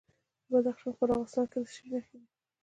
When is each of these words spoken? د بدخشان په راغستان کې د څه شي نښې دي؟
د 0.45 0.45
بدخشان 0.51 0.93
په 0.97 1.03
راغستان 1.09 1.45
کې 1.51 1.57
د 1.61 1.65
څه 1.67 1.71
شي 1.75 1.85
نښې 1.91 2.17
دي؟ 2.21 2.27